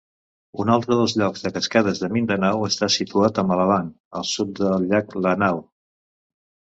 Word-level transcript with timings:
Un 0.61 0.69
altre 0.75 0.95
dels 0.99 1.11
llocs 1.21 1.43
de 1.47 1.49
cascades 1.57 1.99
de 2.03 2.07
Mindanao 2.15 2.65
està 2.69 2.89
situat 2.93 3.41
a 3.41 3.43
Malabang, 3.49 3.91
al 4.21 4.25
sud 4.31 4.55
del 4.63 4.87
llac 4.95 5.15
Lanao. 5.27 5.61